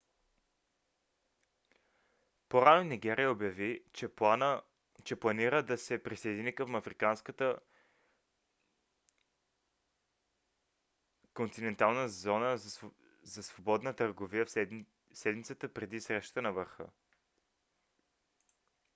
[2.49, 3.83] по-рано нигерия обяви
[5.03, 7.59] че планира да се присъедини към африканската
[11.33, 12.57] континентална зона
[13.23, 14.77] за свободна търговия в
[15.13, 16.87] седмицата преди срещата на върха